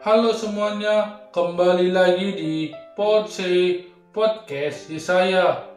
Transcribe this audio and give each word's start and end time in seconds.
Halo 0.00 0.32
semuanya, 0.32 1.28
kembali 1.28 1.92
lagi 1.92 2.32
di 2.32 2.54
Podse 2.96 3.84
Podcast 4.16 4.88
di 4.88 4.96
saya. 4.96 5.76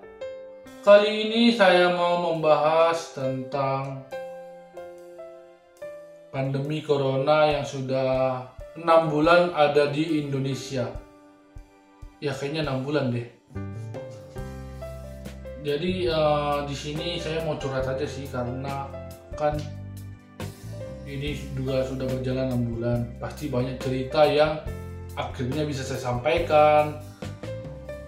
Kali 0.79 1.27
ini 1.27 1.52
saya 1.52 1.91
mau 1.91 2.31
membahas 2.31 3.20
tentang 3.20 4.07
pandemi 6.32 6.79
corona 6.79 7.51
yang 7.51 7.68
sudah 7.68 8.47
enam 8.79 9.11
bulan 9.11 9.51
ada 9.59 9.91
di 9.91 10.24
Indonesia. 10.24 10.87
Ya 12.24 12.32
kayaknya 12.32 12.64
enam 12.64 12.87
bulan 12.87 13.11
deh. 13.11 13.28
Jadi 15.68 16.07
eh, 16.07 16.57
di 16.64 16.75
sini 16.79 17.19
saya 17.19 17.43
mau 17.43 17.60
curhat 17.60 17.92
aja 17.92 18.07
sih 18.07 18.32
karena 18.32 18.87
kan 19.36 19.60
ini 21.13 21.37
juga 21.53 21.85
sudah 21.85 22.09
berjalan 22.09 22.49
enam 22.49 22.63
bulan. 22.73 22.99
Pasti 23.21 23.47
banyak 23.53 23.77
cerita 23.77 24.25
yang 24.25 24.57
akhirnya 25.13 25.63
bisa 25.63 25.86
saya 25.86 26.01
sampaikan 26.01 26.97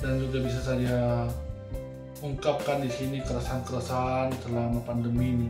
dan 0.01 0.17
juga 0.17 0.41
bisa 0.41 0.59
saya 0.65 1.29
ungkapkan 2.25 2.81
di 2.81 2.89
sini 2.89 3.21
keresahan-keresahan 3.21 4.33
selama 4.41 4.81
pandemi 4.81 5.37
ini. 5.37 5.49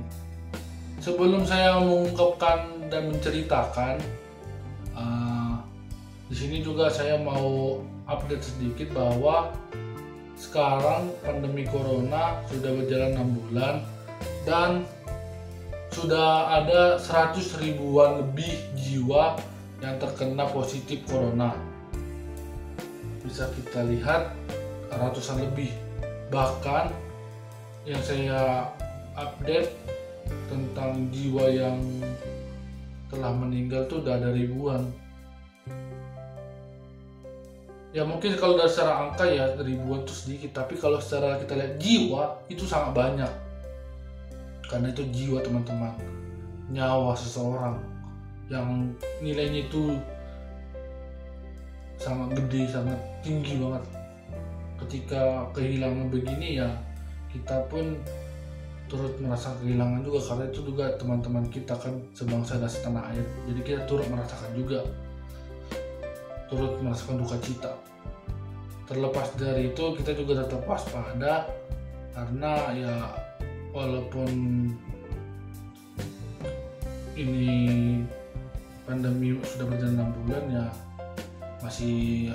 Sebelum 1.00 1.48
saya 1.48 1.80
mengungkapkan 1.80 2.90
dan 2.92 3.14
menceritakan, 3.14 4.04
uh, 4.96 5.60
di 6.28 6.36
sini 6.36 6.60
juga 6.60 6.92
saya 6.92 7.16
mau 7.20 7.80
update 8.10 8.44
sedikit 8.44 8.92
bahwa 8.92 9.54
sekarang 10.36 11.16
pandemi 11.24 11.64
corona 11.64 12.44
sudah 12.52 12.72
berjalan 12.76 13.16
enam 13.16 13.30
bulan 13.40 13.76
dan 14.44 14.84
sudah 15.96 16.60
ada 16.60 17.00
100 17.00 17.40
ribuan 17.64 18.20
lebih 18.20 18.52
jiwa 18.76 19.40
yang 19.80 19.96
terkena 19.96 20.44
positif 20.52 21.08
corona. 21.08 21.56
Bisa 23.24 23.48
kita 23.56 23.88
lihat 23.88 24.36
ratusan 24.92 25.40
lebih. 25.40 25.72
Bahkan 26.36 26.92
yang 27.88 28.04
saya 28.04 28.68
update 29.16 29.72
tentang 30.52 31.08
jiwa 31.16 31.48
yang 31.48 31.80
telah 33.08 33.32
meninggal 33.32 33.88
tuh 33.88 34.04
udah 34.04 34.20
ada 34.20 34.36
ribuan. 34.36 34.92
Ya 37.96 38.04
mungkin 38.04 38.36
kalau 38.36 38.60
dari 38.60 38.68
secara 38.68 39.08
angka 39.08 39.24
ya 39.24 39.56
ribuan 39.56 40.04
itu 40.04 40.12
sedikit, 40.12 40.60
tapi 40.60 40.76
kalau 40.76 41.00
secara 41.00 41.40
kita 41.40 41.56
lihat 41.56 41.74
jiwa 41.80 42.44
itu 42.52 42.68
sangat 42.68 42.92
banyak 42.92 43.45
karena 44.70 44.90
itu 44.90 45.04
jiwa 45.14 45.40
teman-teman. 45.42 45.94
Nyawa 46.74 47.14
seseorang 47.14 47.78
yang 48.50 48.94
nilainya 49.22 49.66
itu 49.66 49.98
sangat 52.02 52.38
gede 52.38 52.70
sangat 52.70 53.00
tinggi 53.22 53.62
banget. 53.62 53.84
Ketika 54.82 55.50
kehilangan 55.56 56.12
begini 56.12 56.62
ya 56.62 56.70
kita 57.32 57.66
pun 57.72 57.98
turut 58.86 59.14
merasa 59.22 59.54
kehilangan 59.62 60.02
juga. 60.06 60.20
Karena 60.22 60.46
itu 60.50 60.60
juga 60.66 60.86
teman-teman 60.98 61.46
kita 61.50 61.74
kan 61.78 61.94
sebangsa 62.14 62.62
dan 62.62 62.70
setanah 62.70 63.04
air. 63.14 63.26
Jadi 63.50 63.60
kita 63.66 63.82
turut 63.90 64.06
merasakan 64.10 64.52
juga. 64.54 64.80
Turut 66.50 66.78
merasakan 66.82 67.22
duka 67.26 67.38
cita. 67.42 67.74
Terlepas 68.86 69.34
dari 69.38 69.74
itu 69.74 69.84
kita 69.98 70.12
juga 70.14 70.46
tetap 70.46 70.62
waspada. 70.70 71.50
Karena 72.14 72.72
ya 72.72 72.94
walaupun 73.76 74.32
ini 77.20 77.52
pandemi 78.88 79.36
sudah 79.44 79.68
berjalan 79.68 80.00
enam 80.00 80.10
bulan 80.24 80.44
ya 80.48 80.66
masih 81.60 82.32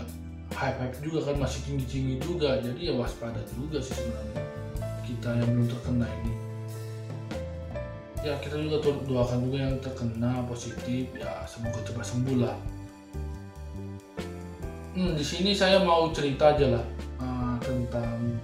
hype 0.52 0.76
hype 0.76 0.96
juga 1.00 1.32
kan 1.32 1.36
masih 1.40 1.64
tinggi 1.64 1.86
tinggi 1.88 2.14
juga. 2.20 2.60
Jadi 2.60 2.92
ya 2.92 2.94
waspada 2.94 3.40
juga 3.56 3.80
sih 3.80 3.96
sebenarnya 3.96 4.42
kita 5.08 5.28
yang 5.40 5.48
belum 5.56 5.66
terkena 5.72 6.06
ini. 6.20 6.34
Ya 8.20 8.36
kita 8.44 8.60
juga 8.60 8.84
doakan 9.08 9.48
juga 9.48 9.58
yang 9.64 9.76
terkena 9.80 10.44
positif 10.44 11.08
ya 11.16 11.48
semoga 11.48 11.80
cepat 11.88 12.04
sembuh 12.04 12.36
lah. 12.36 12.56
Hmm, 14.92 15.16
di 15.16 15.24
sini 15.24 15.56
saya 15.56 15.80
mau 15.80 16.12
cerita 16.12 16.52
aja 16.52 16.76
lah 16.76 16.84
uh, 17.22 17.56
tentang 17.64 18.36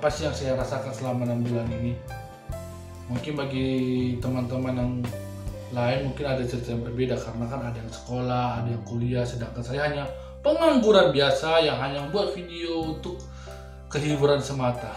apa 0.00 0.08
sih 0.08 0.24
yang 0.24 0.32
saya 0.32 0.56
rasakan 0.56 0.96
selama 0.96 1.28
enam 1.28 1.44
bulan 1.44 1.68
ini? 1.76 1.92
Mungkin 3.12 3.36
bagi 3.36 3.68
teman-teman 4.16 4.72
yang 4.72 4.92
lain 5.76 6.08
mungkin 6.08 6.24
ada 6.24 6.40
cerita 6.40 6.72
yang 6.72 6.88
berbeda 6.88 7.20
karena 7.20 7.44
kan 7.44 7.60
ada 7.68 7.76
yang 7.76 7.92
sekolah 7.92 8.64
ada 8.64 8.68
yang 8.72 8.80
kuliah 8.88 9.28
sedangkan 9.28 9.60
saya 9.60 9.92
hanya 9.92 10.08
pengangguran 10.40 11.12
biasa 11.12 11.60
yang 11.68 11.76
hanya 11.76 12.08
membuat 12.08 12.32
video 12.32 12.96
untuk 12.96 13.20
kehiburan 13.92 14.40
semata. 14.40 14.88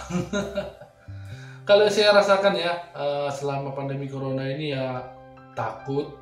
Kalau 1.67 1.83
saya 1.91 2.15
rasakan 2.15 2.55
ya 2.55 2.71
eh, 2.95 3.27
selama 3.27 3.75
pandemi 3.75 4.07
corona 4.07 4.47
ini 4.47 4.71
ya 4.71 5.03
takut 5.51 6.15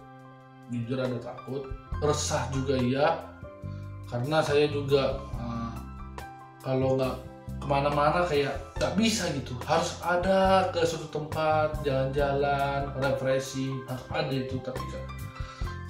jujur 0.73 0.97
ada 0.97 1.21
takut 1.21 1.69
resah 2.01 2.49
juga 2.49 2.81
iya. 2.81 3.29
Karena 4.09 4.41
saya 4.41 4.65
juga 4.73 5.21
eh, 5.37 5.73
kalau 6.65 6.97
nggak 6.97 7.30
ke 7.61 7.67
mana-mana 7.69 8.25
kayak 8.25 8.57
nggak 8.81 8.97
bisa 8.97 9.29
gitu. 9.37 9.53
Harus 9.61 10.01
ada 10.01 10.73
ke 10.73 10.81
suatu 10.81 11.05
tempat 11.13 11.77
jalan-jalan 11.85 12.89
refreshing 12.97 13.85
harus 13.85 14.05
ada 14.09 14.33
itu. 14.33 14.57
Tapi 14.65 14.81
kan 14.89 15.03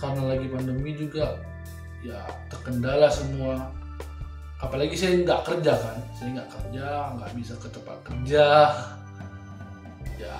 karena 0.03 0.21
lagi 0.35 0.47
pandemi 0.51 0.91
juga 0.99 1.39
ya 2.03 2.19
terkendala 2.51 3.07
semua. 3.07 3.71
Apalagi 4.59 4.93
saya 4.99 5.23
nggak 5.23 5.41
kerja 5.47 5.73
kan. 5.79 5.97
Saya 6.19 6.29
nggak 6.35 6.49
kerja 6.51 6.85
nggak 7.15 7.31
bisa 7.39 7.53
ke 7.55 7.67
tempat 7.71 7.97
kerja. 8.03 8.47
Ya 10.19 10.37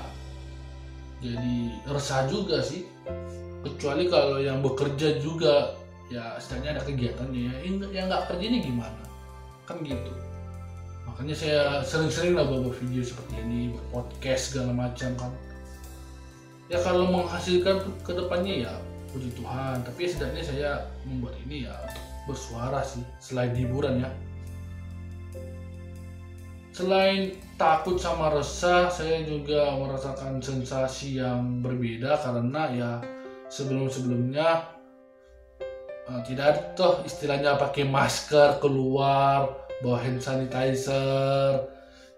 jadi 1.24 1.58
resah 1.88 2.28
juga 2.28 2.60
sih. 2.60 2.84
Kecuali 3.64 4.12
kalau 4.12 4.44
yang 4.44 4.60
bekerja 4.60 5.24
juga 5.24 5.80
ya 6.12 6.36
setidaknya 6.44 6.76
ada 6.76 6.84
kegiatannya. 6.84 7.40
Ya 7.40 7.56
yang 7.88 8.12
nggak 8.12 8.28
kerja 8.28 8.44
ini 8.52 8.60
gimana? 8.68 9.04
Kan 9.64 9.80
gitu 9.88 10.12
makanya 11.08 11.36
saya 11.36 11.62
sering-sering 11.86 12.34
lah 12.38 12.46
buat 12.46 12.74
video 12.78 13.02
seperti 13.02 13.42
ini 13.42 13.74
buat 13.74 13.86
podcast 13.90 14.54
segala 14.54 14.74
macam 14.74 15.12
kan. 15.18 15.32
Ya 16.72 16.80
kalau 16.82 17.10
menghasilkan 17.12 17.84
ke 18.02 18.12
depannya 18.16 18.70
ya 18.70 18.74
puji 19.12 19.30
Tuhan. 19.36 19.84
Tapi 19.84 20.08
ya 20.08 20.10
setidaknya 20.10 20.44
saya 20.44 20.72
membuat 21.04 21.36
ini 21.46 21.68
ya 21.68 21.76
bersuara 22.26 22.80
sih 22.82 23.04
selain 23.20 23.52
hiburan 23.54 24.08
ya. 24.08 24.10
Selain 26.72 27.36
takut 27.60 28.00
sama 28.00 28.32
resah 28.32 28.88
saya 28.88 29.22
juga 29.28 29.76
merasakan 29.76 30.40
sensasi 30.40 31.20
yang 31.20 31.60
berbeda 31.60 32.18
karena 32.24 32.64
ya 32.72 32.92
sebelum-sebelumnya 33.52 34.72
uh, 36.08 36.22
tidak 36.24 36.46
ada 36.56 36.62
tuh 36.74 36.94
istilahnya 37.04 37.60
pakai 37.60 37.84
masker 37.84 38.64
keluar 38.64 39.52
bawa 39.82 39.98
hand 40.02 40.22
sanitizer 40.22 41.66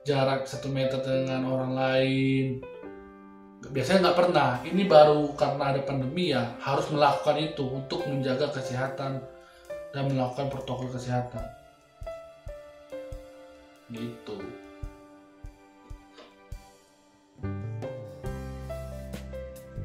jarak 0.03 0.43
satu 0.43 0.67
meter 0.67 0.99
dengan 0.99 1.47
orang 1.47 1.73
lain. 1.73 2.45
Biasanya 3.71 4.11
nggak 4.11 4.19
pernah. 4.19 4.49
Ini 4.67 4.83
baru 4.83 5.31
karena 5.39 5.71
ada 5.71 5.81
pandemi 5.87 6.35
ya 6.35 6.59
harus 6.59 6.91
melakukan 6.91 7.39
itu 7.39 7.63
untuk 7.63 8.03
menjaga 8.11 8.51
kesehatan 8.51 9.23
dan 9.95 10.03
melakukan 10.11 10.51
protokol 10.51 10.91
kesehatan. 10.91 11.43
Gitu. 13.87 14.37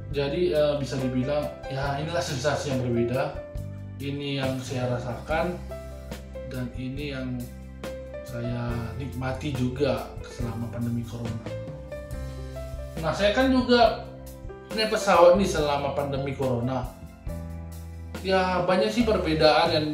Jadi 0.09 0.51
uh, 0.51 0.75
bisa 0.83 0.99
dibilang 0.99 1.47
ya 1.71 2.03
inilah 2.03 2.25
sensasi 2.25 2.75
yang 2.75 2.83
berbeda. 2.83 3.39
Ini 4.03 4.43
yang 4.43 4.59
saya 4.63 4.91
rasakan 4.99 5.55
dan 6.51 6.67
ini 6.75 7.15
yang 7.15 7.39
saya 8.29 8.93
nikmati 9.01 9.57
juga 9.57 10.13
selama 10.21 10.69
pandemi 10.69 11.01
corona. 11.01 11.49
Nah 13.01 13.13
saya 13.17 13.33
kan 13.33 13.49
juga 13.49 14.05
naik 14.77 14.93
pesawat 14.93 15.41
nih 15.41 15.49
selama 15.49 15.97
pandemi 15.97 16.37
corona. 16.37 16.85
Ya 18.21 18.61
banyak 18.69 18.93
sih 18.93 19.09
perbedaan 19.09 19.69
yang 19.73 19.87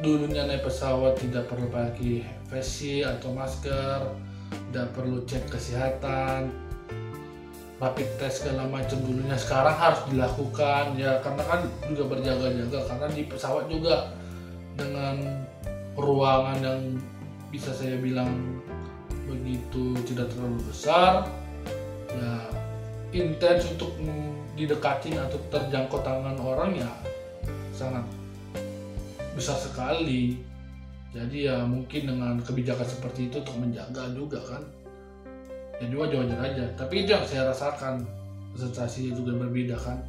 dulunya 0.00 0.48
naik 0.48 0.64
pesawat 0.64 1.20
tidak 1.20 1.44
perlu 1.52 1.68
pakai 1.68 2.24
face 2.48 3.04
atau 3.04 3.36
masker, 3.36 4.00
tidak 4.72 4.88
perlu 4.96 5.20
cek 5.28 5.44
kesehatan, 5.52 6.48
rapid 7.84 8.08
test 8.16 8.48
segala 8.48 8.64
macam 8.64 8.96
dulunya 9.04 9.36
sekarang 9.36 9.76
harus 9.76 10.00
dilakukan 10.08 10.96
ya 10.96 11.20
karena 11.20 11.42
kan 11.44 11.60
juga 11.92 12.16
berjaga-jaga 12.16 12.80
karena 12.88 13.06
di 13.12 13.22
pesawat 13.28 13.68
juga 13.68 14.14
dengan 14.78 15.44
ruangan 15.98 16.58
yang 16.64 16.80
bisa 17.54 17.70
saya 17.70 17.94
bilang 18.02 18.58
begitu 19.30 19.94
tidak 20.10 20.26
terlalu 20.34 20.58
besar. 20.66 21.30
Ya 22.10 22.50
intens 23.14 23.70
untuk 23.70 23.94
didekatin 24.58 25.22
atau 25.22 25.38
terjangkau 25.54 26.02
tangan 26.02 26.34
orang 26.42 26.74
ya 26.74 26.90
sangat 27.70 28.02
besar 29.38 29.54
sekali. 29.54 30.42
Jadi 31.14 31.46
ya 31.46 31.62
mungkin 31.62 32.10
dengan 32.10 32.42
kebijakan 32.42 32.90
seperti 32.90 33.30
itu 33.30 33.38
untuk 33.38 33.54
menjaga 33.62 34.10
juga 34.10 34.42
kan. 34.42 34.62
Ya 35.78 35.86
juga 35.86 36.10
wajar 36.10 36.42
aja 36.42 36.66
tapi 36.74 37.06
itu 37.06 37.14
yang 37.14 37.22
saya 37.22 37.54
rasakan. 37.54 38.02
Sensasi 38.58 39.14
juga 39.14 39.38
berbeda 39.46 39.78
kan. 39.78 40.02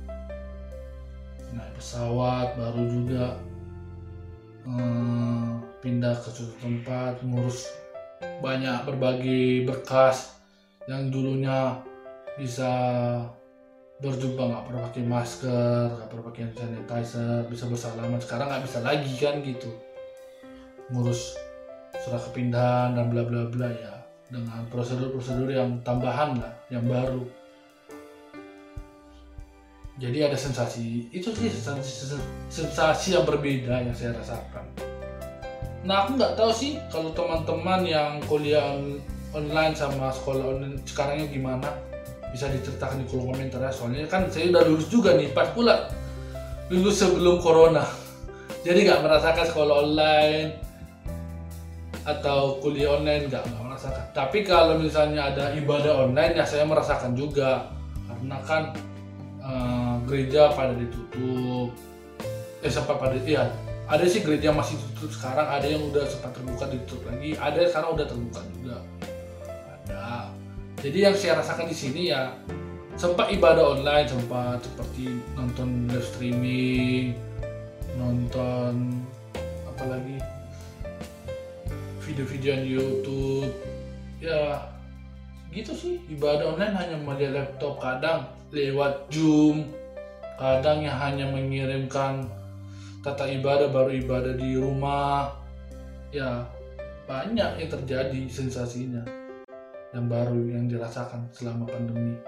Naik 1.54 1.78
pesawat 1.78 2.58
baru 2.58 2.90
juga 2.90 3.38
hmm, 4.66 5.80
pindah 5.80 6.18
ke 6.20 6.30
suatu 6.34 6.54
tempat 6.60 7.22
ngurus 7.22 7.70
banyak 8.42 8.90
berbagai 8.90 9.70
berkas 9.70 10.34
yang 10.90 11.14
dulunya 11.14 11.78
bisa 12.36 12.70
berjumpa 13.96 14.44
nggak 14.44 14.66
pernah 14.68 14.82
pakai 14.92 15.04
masker 15.08 15.86
nggak 15.96 16.10
pernah 16.12 16.26
pakai 16.28 16.44
sanitizer 16.52 17.42
bisa 17.48 17.64
bersalaman. 17.70 18.20
Sekarang 18.20 18.52
nggak 18.52 18.66
bisa 18.66 18.80
lagi 18.84 19.14
kan 19.16 19.40
gitu. 19.46 19.72
Ngurus 20.92 21.38
surat 22.04 22.22
kepindahan 22.28 22.94
dan 22.98 23.08
bla 23.08 23.24
bla 23.24 23.48
bla 23.48 23.70
ya 23.72 23.96
dengan 24.28 24.68
prosedur-prosedur 24.68 25.54
yang 25.54 25.80
tambahan 25.86 26.38
lah 26.42 26.54
yang 26.68 26.84
baru 26.90 27.24
jadi 29.96 30.28
ada 30.28 30.36
sensasi 30.36 31.08
itu 31.16 31.32
sih 31.32 31.48
sensasi, 31.48 32.20
sensasi 32.52 33.16
yang 33.16 33.24
berbeda 33.24 33.80
yang 33.80 33.96
saya 33.96 34.12
rasakan. 34.20 34.68
Nah 35.88 36.04
aku 36.04 36.20
nggak 36.20 36.36
tahu 36.36 36.52
sih 36.52 36.76
kalau 36.92 37.16
teman-teman 37.16 37.88
yang 37.88 38.20
kuliah 38.28 38.76
online 39.32 39.72
sama 39.72 40.12
sekolah 40.12 40.52
online 40.52 40.84
sekarangnya 40.84 41.32
gimana. 41.32 41.70
Bisa 42.36 42.52
diceritakan 42.52 43.00
di 43.00 43.08
kolom 43.08 43.32
komentar 43.32 43.64
ya 43.64 43.72
soalnya 43.72 44.04
kan 44.12 44.28
saya 44.28 44.52
udah 44.52 44.64
lulus 44.68 44.92
juga 44.92 45.16
nih 45.16 45.32
pas 45.32 45.48
pula 45.56 45.88
lulus 46.68 47.00
sebelum 47.00 47.40
corona. 47.40 47.88
Jadi 48.68 48.84
nggak 48.84 49.00
merasakan 49.00 49.46
sekolah 49.48 49.76
online 49.80 50.50
atau 52.04 52.60
kuliah 52.60 53.00
online 53.00 53.32
nggak 53.32 53.48
merasakan. 53.64 54.06
Tapi 54.12 54.44
kalau 54.44 54.76
misalnya 54.76 55.32
ada 55.32 55.56
ibadah 55.56 56.04
online 56.04 56.36
ya 56.36 56.44
saya 56.44 56.68
merasakan 56.68 57.16
juga. 57.16 57.72
Karena 58.06 58.38
kan 58.44 58.64
uh, 59.46 59.85
gereja 60.06 60.54
pada 60.54 60.74
ditutup. 60.78 61.74
Eh 62.62 62.72
sempat 62.72 62.98
pada 62.98 63.18
iya. 63.26 63.50
Ada 63.86 64.06
sih 64.10 64.26
gereja 64.26 64.50
masih 64.50 64.82
tutup 64.82 65.14
sekarang 65.14 65.46
ada 65.46 65.66
yang 65.70 65.82
udah 65.94 66.06
sempat 66.10 66.34
terbuka 66.34 66.66
ditutup 66.70 67.06
lagi. 67.06 67.38
Ada 67.38 67.58
yang 67.62 67.70
sekarang 67.70 67.90
udah 67.94 68.06
terbuka 68.10 68.42
juga. 68.58 68.78
Jadi 70.86 71.02
yang 71.02 71.18
saya 71.18 71.42
rasakan 71.42 71.66
di 71.66 71.74
sini 71.74 72.14
ya 72.14 72.30
sempat 72.94 73.34
ibadah 73.34 73.74
online 73.74 74.06
sempat 74.06 74.62
seperti 74.62 75.18
nonton 75.34 75.90
live 75.90 76.06
streaming 76.06 77.18
nonton 77.98 79.02
apa 79.66 79.84
lagi? 79.90 80.22
Video-video 82.06 82.54
di 82.62 82.70
YouTube. 82.78 83.50
Ya 84.22 84.62
gitu 85.50 85.74
sih. 85.74 86.06
Ibadah 86.06 86.54
online 86.54 86.76
hanya 86.78 86.98
melihat 87.02 87.34
laptop 87.34 87.82
kadang 87.82 88.30
lewat 88.54 89.10
Zoom 89.10 89.66
kadang 90.36 90.84
yang 90.84 90.98
hanya 91.00 91.26
mengirimkan 91.32 92.28
tata 93.00 93.30
ibadah 93.30 93.72
baru 93.72 93.92
ibadah 94.02 94.34
di 94.36 94.60
rumah 94.60 95.32
ya 96.12 96.44
banyak 97.06 97.62
yang 97.62 97.70
terjadi 97.70 98.22
sensasinya 98.28 99.06
yang 99.96 100.12
baru 100.12 100.36
yang 100.52 100.68
dirasakan 100.68 101.32
selama 101.32 101.64
pandemi. 101.72 102.20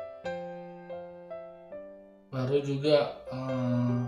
Baru 2.31 2.63
juga 2.63 3.27
uh, 3.27 4.07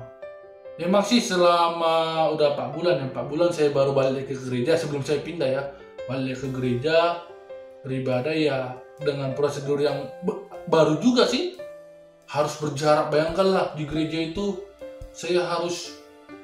memang 0.79 1.03
sih 1.03 1.19
selama 1.19 2.27
udah 2.31 2.55
4 2.55 2.75
bulan 2.75 2.95
ya 3.03 3.07
4 3.11 3.31
bulan 3.31 3.49
saya 3.51 3.75
baru 3.75 3.91
balik 3.91 4.31
ke 4.31 4.35
gereja 4.39 4.79
sebelum 4.79 5.03
saya 5.03 5.19
pindah 5.19 5.49
ya. 5.51 5.63
Balik 6.07 6.39
ke 6.39 6.47
gereja 6.55 7.19
beribadah 7.83 8.31
ya 8.31 8.79
dengan 9.03 9.35
prosedur 9.35 9.83
yang 9.83 10.07
baru 10.71 10.99
juga 11.03 11.27
sih 11.27 11.58
harus 12.29 12.61
berjarak 12.61 13.09
bayangkanlah 13.09 13.73
di 13.73 13.89
gereja 13.89 14.29
itu 14.29 14.61
saya 15.09 15.49
harus 15.49 15.97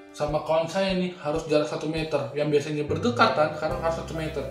sama 0.09 0.41
kawan 0.41 0.65
saya 0.65 0.97
nih 0.97 1.13
harus 1.21 1.45
jarak 1.45 1.69
satu 1.69 1.85
meter. 1.85 2.33
Yang 2.33 2.57
biasanya 2.57 2.83
berdekatan 2.89 3.53
sekarang 3.53 3.79
harus 3.85 3.97
satu 4.01 4.13
meter. 4.17 4.45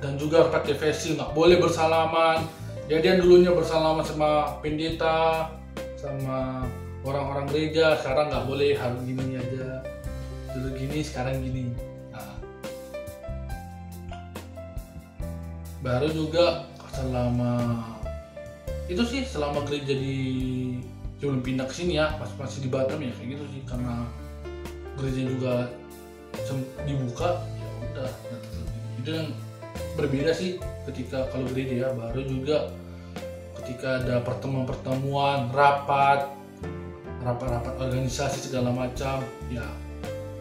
Dan 0.00 0.16
juga 0.16 0.48
pakai 0.48 0.78
face 0.78 1.12
nggak 1.12 1.36
boleh 1.36 1.60
bersalaman. 1.60 2.48
Jadi 2.88 3.04
yang 3.04 3.20
dulunya 3.20 3.52
bersalaman 3.52 4.00
sama 4.00 4.56
pendeta 4.64 5.52
sama 6.00 6.64
orang-orang 7.04 7.44
gereja 7.52 8.00
sekarang 8.00 8.32
nggak 8.32 8.46
boleh 8.48 8.72
harus 8.78 9.00
gini 9.04 9.36
aja. 9.36 9.84
Dulu 10.56 10.68
gini 10.72 10.98
sekarang 11.04 11.44
gini. 11.44 11.68
Nah. 12.14 12.32
baru 15.84 16.08
juga 16.08 16.64
selama 16.96 17.97
itu 18.88 19.02
sih 19.04 19.22
selama 19.28 19.62
gereja 19.68 19.92
di 19.92 20.16
sebelum 21.20 21.44
pindah 21.44 21.68
ke 21.68 21.74
sini 21.76 22.00
ya 22.00 22.16
pas 22.16 22.30
masih 22.40 22.64
di 22.64 22.68
Batam 22.72 22.98
ya 23.04 23.12
kayak 23.20 23.28
gitu 23.36 23.44
sih. 23.52 23.60
Karena 23.68 24.08
gereja 24.96 25.22
juga 25.28 25.54
dibuka 26.88 27.44
ya 27.44 27.68
udah 27.84 28.10
itu 28.98 29.10
yang 29.12 29.28
berbeda 29.94 30.32
sih 30.32 30.56
ketika 30.88 31.28
kalau 31.28 31.44
gereja 31.52 31.84
ya. 31.84 31.88
Baru 31.92 32.24
juga 32.24 32.72
ketika 33.62 34.00
ada 34.00 34.24
pertemuan-pertemuan 34.24 35.52
rapat 35.52 36.32
rapat-rapat 37.20 37.74
organisasi 37.76 38.48
segala 38.48 38.72
macam 38.72 39.20
ya 39.52 39.66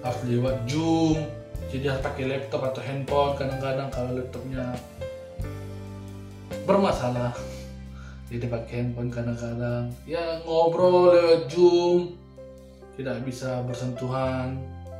harus 0.08 0.22
lewat 0.24 0.56
zoom. 0.72 1.20
Jadi 1.68 1.92
harus 1.92 2.00
pakai 2.00 2.32
laptop 2.32 2.64
atau 2.64 2.80
handphone 2.80 3.36
kadang-kadang 3.36 3.92
kalau 3.92 4.16
laptopnya 4.16 4.72
bermasalah 6.64 7.36
jadi 8.28 8.46
pakai 8.52 8.74
handphone 8.84 9.12
kadang-kadang. 9.12 9.92
Ya 10.04 10.44
ngobrol 10.44 11.16
lewat 11.16 11.48
zoom. 11.52 12.20
Tidak 12.98 13.22
bisa 13.24 13.62
bersentuhan 13.64 14.58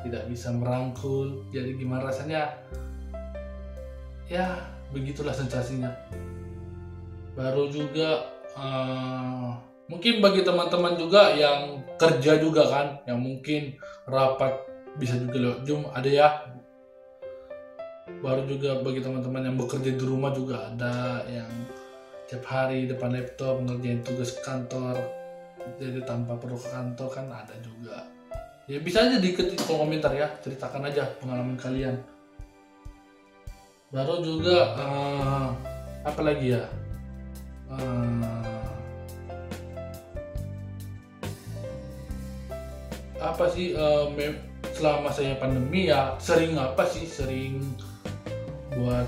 tidak 0.08 0.24
bisa 0.30 0.54
merangkul. 0.54 1.44
Jadi 1.52 1.76
gimana 1.78 2.08
rasanya? 2.08 2.56
Ya 4.32 4.64
begitulah 4.96 5.36
sensasinya. 5.36 5.92
Baru 7.36 7.70
juga 7.70 8.34
uh, 8.58 9.56
mungkin 9.92 10.20
bagi 10.24 10.42
teman-teman 10.48 10.96
juga 10.96 11.36
yang 11.36 11.84
kerja 12.00 12.40
juga 12.42 12.64
kan 12.68 12.88
yang 13.08 13.20
mungkin 13.20 13.78
rapat 14.08 14.54
bisa 14.98 15.20
juga 15.20 15.38
lewat 15.38 15.60
zoom 15.68 15.82
ada 15.92 16.10
ya. 16.10 16.30
Baru 18.24 18.48
juga 18.50 18.82
bagi 18.82 19.04
teman-teman 19.04 19.52
yang 19.52 19.56
bekerja 19.60 19.94
di 19.94 20.04
rumah 20.04 20.34
juga 20.34 20.74
ada 20.74 21.22
yang 21.30 21.52
tiap 22.28 22.44
hari 22.44 22.92
depan 22.92 23.16
laptop 23.16 23.64
ngerjain 23.64 24.04
tugas 24.04 24.36
kantor. 24.44 25.00
Jadi 25.80 26.04
tanpa 26.04 26.36
perlu 26.36 26.60
ke 26.60 26.68
kantor 26.68 27.08
kan 27.12 27.26
ada 27.32 27.56
juga. 27.64 28.04
Ya 28.68 28.84
bisa 28.84 29.08
aja 29.08 29.16
di 29.16 29.32
kolom 29.32 29.88
komentar 29.88 30.12
ya. 30.12 30.28
Ceritakan 30.44 30.92
aja 30.92 31.08
pengalaman 31.24 31.56
kalian. 31.56 31.96
Baru 33.88 34.20
juga 34.20 34.76
uh, 34.76 35.48
apa 36.04 36.22
lagi 36.24 36.52
ya? 36.52 36.68
Uh, 37.72 38.68
apa 43.24 43.44
sih 43.52 43.72
uh, 43.72 44.12
selama 44.76 45.12
saya 45.12 45.40
pandemi 45.40 45.88
ya 45.88 46.16
sering 46.20 46.60
apa 46.60 46.84
sih? 46.92 47.08
Sering 47.08 47.64
buat 48.76 49.08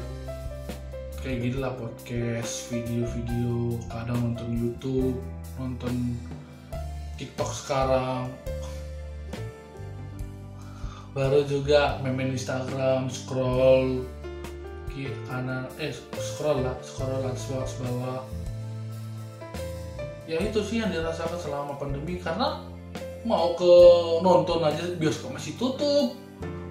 kayak 1.20 1.52
gitu 1.52 1.58
lah 1.60 1.76
podcast 1.76 2.72
video-video 2.72 3.76
kadang 3.92 4.32
nonton 4.32 4.50
YouTube 4.56 5.20
nonton 5.60 6.16
TikTok 7.20 7.52
sekarang. 7.52 8.32
Baru 11.12 11.44
juga 11.44 12.00
main 12.00 12.32
Instagram 12.32 13.12
scroll 13.12 14.08
kiri 14.88 15.12
kanan 15.28 15.68
eh 15.76 15.92
scroll 16.16 16.64
lah 16.64 16.76
scroll 16.80 17.20
lah 17.20 17.36
bawah 17.36 17.76
bawah. 17.84 18.24
Ya 20.24 20.40
itu 20.40 20.64
sih 20.64 20.80
yang 20.80 20.96
dirasakan 20.96 21.36
selama 21.36 21.76
pandemi 21.76 22.24
karena 22.24 22.64
mau 23.28 23.52
ke 23.60 23.74
nonton 24.24 24.64
aja 24.64 24.96
bioskop 24.96 25.36
masih 25.36 25.60
tutup. 25.60 26.16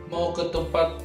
Mau 0.09 0.33
ke 0.33 0.49
tempat 0.49 1.05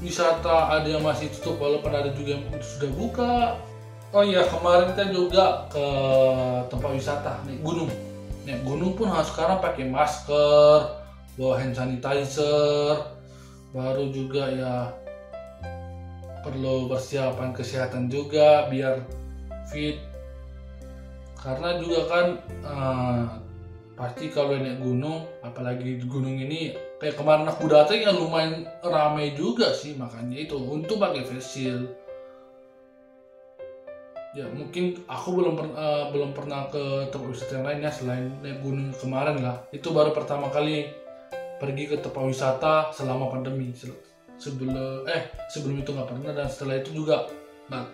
wisata 0.00 0.76
ada 0.80 0.88
yang 0.88 1.04
masih 1.04 1.32
tutup 1.32 1.60
walaupun 1.60 1.92
ada 1.92 2.12
juga 2.12 2.36
yang 2.36 2.44
sudah 2.60 2.90
buka. 2.92 3.34
Oh 4.14 4.22
iya 4.22 4.46
kemarin 4.46 4.94
kita 4.94 5.12
juga 5.12 5.66
ke 5.68 5.86
tempat 6.72 6.90
wisata 6.94 7.32
naik 7.44 7.60
gunung. 7.60 7.90
Naik 8.46 8.62
gunung 8.62 8.92
pun 8.94 9.10
harus 9.10 9.28
sekarang 9.28 9.58
pakai 9.58 9.88
masker 9.90 10.78
bawa 11.36 11.54
hand 11.60 11.76
sanitizer 11.76 13.12
baru 13.76 14.08
juga 14.08 14.48
ya 14.48 14.74
perlu 16.40 16.88
persiapan 16.88 17.50
kesehatan 17.52 18.08
juga 18.08 18.70
biar 18.70 19.02
fit. 19.68 20.00
Karena 21.36 21.78
juga 21.78 22.00
kan 22.08 22.26
uh, 22.64 23.22
pasti 23.96 24.28
kalau 24.28 24.52
naik 24.60 24.84
gunung 24.84 25.24
apalagi 25.40 25.96
gunung 26.04 26.36
ini 26.36 26.76
kayak 27.00 27.16
kemarin 27.16 27.48
aku 27.48 27.64
datang 27.64 27.96
ya 27.96 28.12
lumayan 28.12 28.68
ramai 28.84 29.32
juga 29.32 29.72
sih 29.72 29.96
makanya 29.96 30.36
itu 30.36 30.54
untuk 30.60 31.00
pakai 31.00 31.24
face 31.24 31.48
shield. 31.48 31.88
Ya 34.36 34.44
mungkin 34.52 35.00
aku 35.08 35.28
belum 35.32 35.56
per- 35.56 35.76
eh, 35.80 36.04
belum 36.12 36.36
pernah 36.36 36.68
ke 36.68 37.08
tempat 37.08 37.28
wisata 37.32 37.52
yang 37.56 37.64
lainnya 37.64 37.88
selain 37.88 38.28
naik 38.44 38.60
gunung 38.60 38.92
kemarin 39.00 39.40
lah. 39.40 39.64
Itu 39.72 39.96
baru 39.96 40.12
pertama 40.12 40.52
kali 40.52 40.92
pergi 41.56 41.88
ke 41.88 41.96
tempat 42.04 42.20
wisata 42.20 42.92
selama 42.92 43.32
pandemi. 43.32 43.72
Se- 43.72 43.96
sebelum 44.36 45.08
eh 45.08 45.32
sebelum 45.48 45.80
itu 45.80 45.96
nggak 45.96 46.08
pernah 46.12 46.36
dan 46.36 46.52
setelah 46.52 46.84
itu 46.84 47.00
juga 47.00 47.24
nggak 47.72 47.86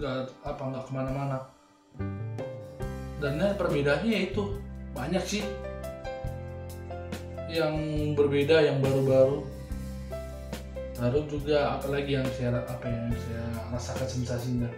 nggak 0.00 0.16
apa 0.48 0.62
nggak 0.64 0.84
ke 0.88 0.92
mana-mana. 0.96 1.38
Dan 3.20 3.36
ya, 3.36 3.52
perbedaannya 3.52 4.10
ya 4.16 4.20
itu 4.32 4.69
banyak 4.94 5.24
sih. 5.24 5.42
Yang 7.50 7.74
berbeda 8.14 8.62
yang 8.62 8.78
baru-baru. 8.78 9.42
Baru 11.00 11.20
juga 11.26 11.80
apalagi 11.80 12.20
yang 12.20 12.28
saya 12.36 12.60
apa 12.60 12.86
yang 12.86 13.08
saya 13.16 13.44
rasakan 13.72 14.08
sensasinya. 14.08 14.70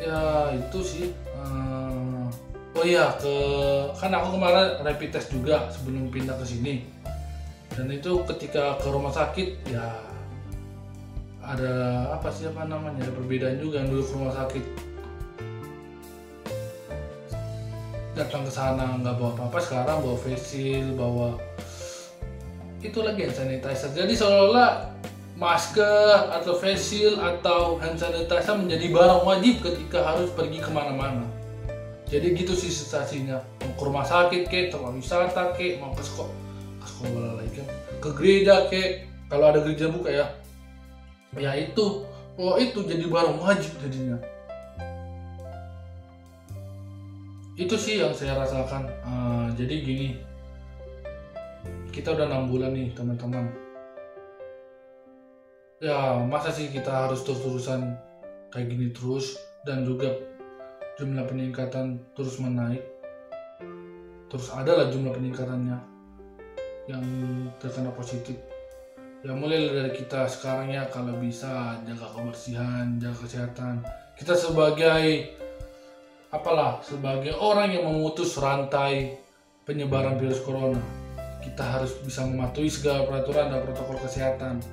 Ya 0.00 0.52
itu 0.56 0.78
sih 0.84 1.06
eh, 1.12 2.24
oh 2.74 2.84
iya 2.84 3.12
ke 3.20 3.34
kan 3.96 4.12
aku 4.12 4.36
kemarin 4.36 4.80
rapid 4.82 5.10
test 5.12 5.30
juga 5.30 5.68
sebelum 5.68 6.08
pindah 6.08 6.36
ke 6.40 6.46
sini. 6.48 6.74
Dan 7.74 7.90
itu 7.90 8.22
ketika 8.30 8.78
ke 8.78 8.88
rumah 8.88 9.10
sakit 9.10 9.66
ya 9.68 9.86
ada 11.44 11.72
apa 12.16 12.32
sih 12.32 12.48
apa 12.48 12.64
namanya 12.64 13.04
ada 13.04 13.12
perbedaan 13.12 13.60
juga 13.60 13.84
yang 13.84 13.92
dulu 13.92 14.02
ke 14.02 14.12
rumah 14.16 14.34
sakit 14.34 14.64
datang 18.14 18.46
ke 18.46 18.52
sana 18.54 18.94
nggak 19.02 19.18
bawa 19.18 19.34
apa-apa 19.34 19.58
sekarang 19.58 19.98
bawa 20.06 20.16
face 20.22 20.54
shield 20.54 20.94
bawa 20.94 21.34
itu 22.84 23.00
lagi 23.00 23.26
hand 23.26 23.34
sanitizer. 23.34 23.90
Jadi 23.96 24.12
seolah-olah 24.12 24.92
masker 25.34 26.30
atau 26.30 26.52
face 26.54 26.84
shield 26.84 27.16
atau 27.18 27.80
hand 27.82 27.98
sanitizer 27.98 28.54
menjadi 28.54 28.92
barang 28.92 29.22
wajib 29.24 29.64
ketika 29.64 30.04
harus 30.04 30.30
pergi 30.36 30.60
ke 30.60 30.70
mana-mana. 30.70 31.26
Jadi 32.06 32.36
gitu 32.36 32.52
sih 32.52 32.68
sensasinya. 32.70 33.40
Mau 33.64 33.72
ke 33.74 33.82
rumah 33.82 34.04
sakit 34.04 34.46
ke 34.46 34.68
tempat 34.68 34.92
wisata 34.94 35.56
ke 35.56 35.80
mau 35.80 35.96
ke 35.96 36.04
sekolah 36.04 36.36
ke 36.78 36.86
sekolah 36.86 37.40
lagi 37.40 37.52
kan 37.58 37.66
ke 37.98 38.08
gereja 38.14 38.54
ke. 38.70 39.10
Kalau 39.32 39.50
ada 39.50 39.64
gereja 39.64 39.88
buka 39.90 40.12
ya. 40.12 40.26
Ya 41.34 41.56
itu 41.56 42.04
oh 42.38 42.54
itu 42.60 42.84
jadi 42.86 43.08
barang 43.08 43.42
wajib 43.42 43.74
jadinya 43.82 44.20
itu 47.54 47.74
sih 47.78 48.02
yang 48.02 48.10
saya 48.10 48.34
rasakan. 48.34 48.90
Eh, 48.90 49.46
jadi 49.54 49.74
gini 49.82 50.08
kita 51.94 52.10
udah 52.10 52.26
enam 52.26 52.50
bulan 52.50 52.74
nih 52.74 52.90
teman-teman. 52.90 53.46
Ya 55.78 56.18
masa 56.26 56.50
sih 56.50 56.66
kita 56.70 56.90
harus 56.90 57.22
terus-terusan 57.22 57.94
kayak 58.50 58.66
gini 58.66 58.90
terus 58.90 59.38
dan 59.62 59.86
juga 59.86 60.10
jumlah 60.98 61.26
peningkatan 61.30 62.02
terus 62.18 62.42
menaik? 62.42 62.82
Terus 64.26 64.50
ada 64.50 64.74
lah 64.74 64.86
jumlah 64.90 65.14
peningkatannya 65.14 65.78
yang 66.90 67.04
terkena 67.62 67.94
positif. 67.94 68.34
Ya 69.22 69.32
mulai 69.32 69.70
dari 69.70 69.94
kita 69.94 70.26
sekarang 70.26 70.74
ya 70.74 70.90
kalau 70.90 71.16
bisa 71.22 71.78
jaga 71.86 72.10
kebersihan 72.10 72.98
jaga 72.98 73.16
kesehatan. 73.22 73.74
Kita 74.18 74.34
sebagai 74.34 75.30
apalah 76.34 76.82
sebagai 76.82 77.38
orang 77.38 77.70
yang 77.78 77.86
memutus 77.86 78.34
rantai 78.34 79.22
penyebaran 79.62 80.18
virus 80.18 80.42
corona 80.42 80.82
kita 81.44 81.60
harus 81.60 81.92
bisa 82.00 82.24
mematuhi 82.24 82.72
segala 82.72 83.04
peraturan 83.04 83.52
dan 83.52 83.60
protokol 83.68 84.00
kesehatan. 84.00 84.64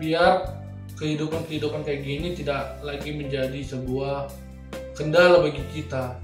Biar 0.00 0.48
kehidupan-kehidupan 0.96 1.84
kayak 1.84 2.00
gini 2.08 2.32
tidak 2.32 2.80
lagi 2.80 3.12
menjadi 3.12 3.60
sebuah 3.60 4.32
kendala 4.96 5.44
bagi 5.44 5.60
kita. 5.76 6.16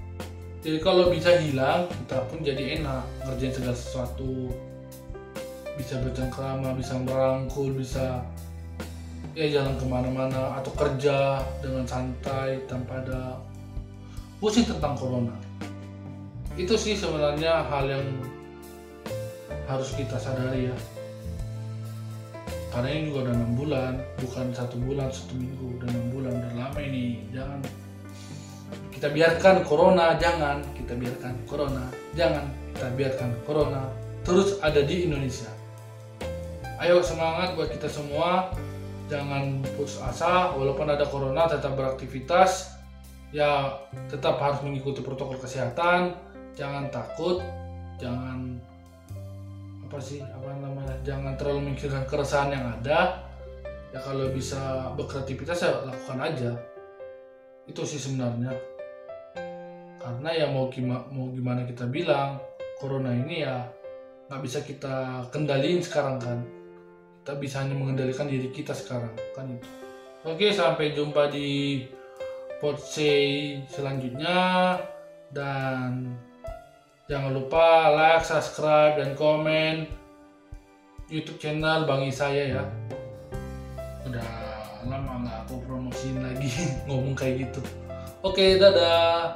Jadi 0.64 0.80
kalau 0.80 1.12
bisa 1.12 1.36
hilang 1.38 1.86
kita 1.86 2.18
pun 2.26 2.40
jadi 2.40 2.80
enak 2.80 3.04
ngerjain 3.28 3.52
segala 3.52 3.76
sesuatu. 3.76 4.48
Bisa 5.76 6.00
bercengkrama 6.00 6.72
bisa 6.72 6.96
merangkul 6.96 7.76
bisa 7.76 8.24
ya 9.36 9.44
jalan 9.52 9.76
ke 9.76 9.84
mana-mana 9.84 10.56
atau 10.56 10.72
kerja 10.72 11.44
dengan 11.60 11.84
santai 11.84 12.64
tanpa 12.64 13.04
ada 13.04 13.36
pusing 14.40 14.68
tentang 14.68 14.96
corona. 14.96 15.32
Itu 16.56 16.76
sih 16.76 16.96
sebenarnya 16.96 17.68
hal 17.68 17.84
yang 17.88 18.06
harus 19.68 19.92
kita 19.96 20.16
sadari 20.16 20.72
ya. 20.72 20.76
Karena 22.72 22.92
ini 22.92 23.08
juga 23.08 23.28
udah 23.28 23.34
enam 23.40 23.52
bulan 23.56 23.92
bukan 24.20 24.52
satu 24.52 24.76
bulan 24.84 25.08
satu 25.08 25.32
minggu 25.40 25.80
udah 25.80 25.88
enam 25.88 26.06
bulan 26.12 26.32
udah 26.36 26.52
lama 26.56 26.78
ini. 26.80 27.24
Jangan. 27.32 27.60
Kita 28.92 29.12
biarkan 29.12 29.64
corona 29.68 30.16
jangan 30.16 30.64
kita 30.72 30.96
biarkan 30.96 31.36
corona 31.44 31.84
jangan 32.16 32.48
kita 32.72 32.88
biarkan 32.96 33.30
corona 33.44 33.82
terus 34.24 34.60
ada 34.60 34.80
di 34.84 35.08
Indonesia. 35.08 35.48
Ayo 36.76 37.00
semangat 37.00 37.56
buat 37.56 37.72
kita 37.72 37.88
semua. 37.88 38.52
Jangan 39.06 39.62
putus 39.78 40.02
asa 40.02 40.50
walaupun 40.58 40.90
ada 40.90 41.06
corona 41.06 41.46
tetap 41.46 41.78
beraktivitas 41.78 42.75
ya 43.34 43.74
tetap 44.06 44.38
harus 44.38 44.62
mengikuti 44.62 45.02
protokol 45.02 45.38
kesehatan. 45.40 46.14
Jangan 46.54 46.88
takut. 46.90 47.42
Jangan 47.96 48.60
apa 49.86 50.02
sih 50.02 50.18
apa 50.18 50.50
namanya 50.58 50.98
jangan 51.06 51.38
terlalu 51.38 51.70
memikirkan 51.72 52.04
keresahan 52.10 52.50
yang 52.52 52.66
ada. 52.80 53.22
Ya 53.94 53.98
kalau 54.02 54.28
bisa 54.34 54.92
beraktivitas 54.98 55.62
ya 55.62 55.70
lakukan 55.86 56.20
aja. 56.20 56.52
Itu 57.66 57.82
sih 57.86 57.98
sebenarnya. 57.98 58.52
Karena 59.96 60.30
ya 60.30 60.46
mau 60.50 60.70
gimana 60.70 61.02
mau 61.10 61.32
gimana 61.34 61.66
kita 61.66 61.88
bilang 61.90 62.38
corona 62.78 63.10
ini 63.10 63.42
ya 63.42 63.66
nggak 64.26 64.42
bisa 64.42 64.58
kita 64.62 65.26
kendaliin 65.30 65.82
sekarang 65.82 66.18
kan. 66.18 66.38
Kita 67.22 67.32
bisa 67.42 67.62
hanya 67.66 67.74
mengendalikan 67.74 68.30
diri 68.30 68.54
kita 68.54 68.70
sekarang 68.70 69.14
kan 69.34 69.50
itu. 69.50 69.66
Oke 70.26 70.50
sampai 70.50 70.94
jumpa 70.94 71.30
di 71.30 71.82
podcast 72.60 73.68
selanjutnya. 73.72 74.38
Dan 75.32 76.14
jangan 77.10 77.34
lupa 77.34 77.92
like 77.92 78.24
subscribe 78.24 78.96
dan 79.00 79.12
komen 79.18 79.90
YouTube 81.10 81.38
channel 81.38 81.86
Bang 81.86 82.06
saya 82.10 82.60
ya. 82.60 82.64
Udah 84.06 84.28
lama 84.86 85.26
nggak 85.26 85.38
aku 85.46 85.54
promosiin 85.66 86.22
lagi 86.22 86.50
ngomong 86.86 87.18
kayak 87.18 87.48
gitu. 87.48 87.60
Oke 88.22 88.58
dadah 88.58 89.34